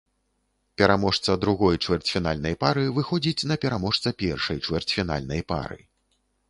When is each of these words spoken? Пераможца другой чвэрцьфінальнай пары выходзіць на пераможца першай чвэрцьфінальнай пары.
Пераможца 0.81 1.35
другой 1.43 1.75
чвэрцьфінальнай 1.87 2.57
пары 2.65 2.87
выходзіць 2.97 3.47
на 3.53 3.59
пераможца 3.67 4.17
першай 4.25 4.57
чвэрцьфінальнай 4.67 5.41
пары. 5.55 5.79